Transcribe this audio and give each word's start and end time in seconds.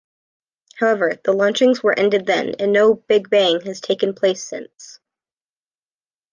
However, 0.77 1.19
the 1.23 1.31
launchings 1.31 1.83
were 1.83 1.93
ended 1.93 2.25
then, 2.25 2.55
and 2.57 2.73
no 2.73 2.95
"big 2.95 3.29
bang" 3.29 3.61
has 3.67 3.79
taken 3.81 4.15
place 4.15 4.43
since. 4.43 4.99